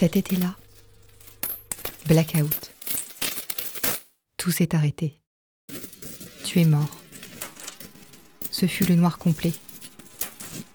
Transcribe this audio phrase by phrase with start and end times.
[0.00, 0.56] Cet été-là,
[2.06, 2.72] blackout.
[4.38, 5.20] Tout s'est arrêté.
[6.42, 6.88] Tu es mort.
[8.50, 9.52] Ce fut le noir complet.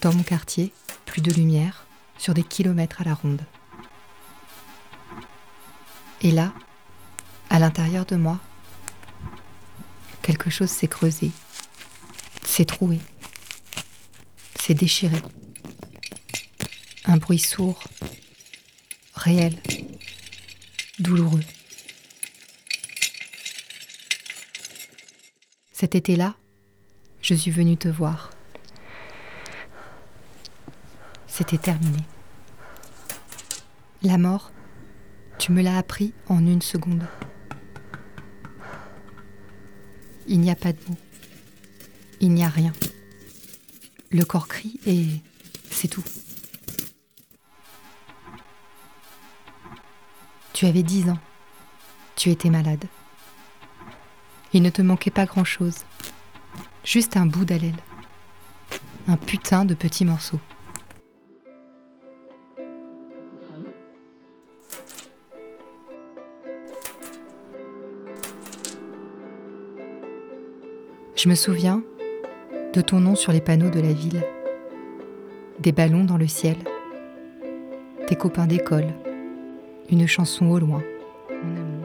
[0.00, 0.72] Dans mon quartier,
[1.06, 1.86] plus de lumière,
[2.18, 3.42] sur des kilomètres à la ronde.
[6.22, 6.52] Et là,
[7.48, 8.40] à l'intérieur de moi,
[10.22, 11.30] quelque chose s'est creusé,
[12.44, 12.98] s'est troué,
[14.58, 15.22] s'est déchiré.
[17.04, 17.84] Un bruit sourd,
[19.22, 19.54] réel,
[20.98, 21.44] douloureux.
[25.72, 26.34] Cet été-là,
[27.20, 28.30] je suis venue te voir.
[31.28, 31.98] C'était terminé.
[34.02, 34.50] La mort,
[35.38, 37.06] tu me l'as appris en une seconde.
[40.26, 40.98] Il n'y a pas de mots.
[42.20, 42.72] Il n'y a rien.
[44.10, 45.06] Le corps crie et
[45.70, 46.04] c'est tout.
[50.62, 51.18] Tu avais dix ans.
[52.14, 52.84] Tu étais malade.
[54.52, 55.78] Il ne te manquait pas grand-chose.
[56.84, 57.74] Juste un bout d'allèle.
[59.08, 60.38] Un putain de petit morceau.
[71.16, 71.82] Je me souviens
[72.72, 74.24] de ton nom sur les panneaux de la ville,
[75.58, 76.58] des ballons dans le ciel,
[78.06, 78.94] tes copains d'école,
[79.90, 80.82] une chanson au loin,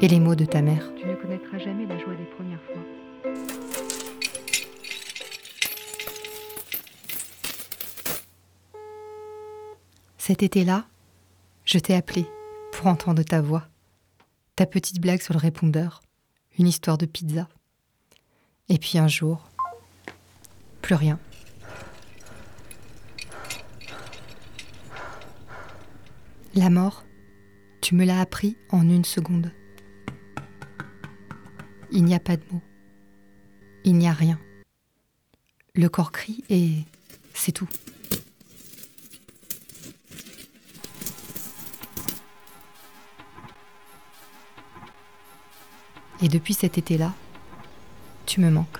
[0.00, 0.90] et les mots de ta mère.
[0.96, 2.82] Tu ne connaîtras jamais la joie des premières fois.
[10.16, 10.86] Cet été-là,
[11.64, 12.26] je t'ai appelé
[12.72, 13.64] pour entendre ta voix,
[14.56, 16.02] ta petite blague sur le répondeur,
[16.58, 17.48] une histoire de pizza.
[18.68, 19.48] Et puis un jour,
[20.82, 21.18] plus rien.
[26.54, 27.04] La mort,
[27.90, 29.50] tu me l'as appris en une seconde.
[31.90, 32.62] Il n'y a pas de mots.
[33.82, 34.38] Il n'y a rien.
[35.74, 36.84] Le corps crie et
[37.34, 37.68] c'est tout.
[46.22, 47.12] Et depuis cet été-là,
[48.24, 48.78] tu me manques.